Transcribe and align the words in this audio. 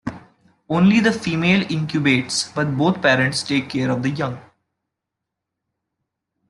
Only 0.67 0.99
the 0.99 1.11
female 1.11 1.63
incubates, 1.67 2.51
but 2.55 2.75
both 2.75 3.03
parents 3.03 3.43
take 3.43 3.69
care 3.69 3.91
of 3.91 4.01
the 4.01 4.09
young. 4.09 4.41